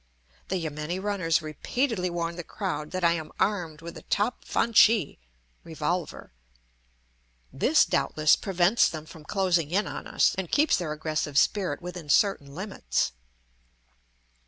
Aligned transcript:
The 0.47 0.57
yameni 0.57 0.97
runners 0.97 1.43
repeatedly 1.43 2.09
warn 2.09 2.35
the 2.35 2.43
crowd 2.43 2.89
that 2.89 3.03
I 3.03 3.11
am 3.11 3.31
armed 3.39 3.83
with 3.83 3.95
a 3.95 4.01
top 4.01 4.43
fanchee 4.43 5.19
(revolver); 5.63 6.33
this, 7.53 7.85
doubtless, 7.85 8.35
prevents 8.35 8.89
them 8.89 9.05
from 9.05 9.23
closing 9.23 9.69
in 9.69 9.85
on 9.85 10.07
us, 10.07 10.33
and 10.39 10.49
keeps 10.49 10.75
their 10.75 10.91
aggressive 10.91 11.37
spirit 11.37 11.83
within 11.83 12.09
certain 12.09 12.55
limits. 12.55 13.11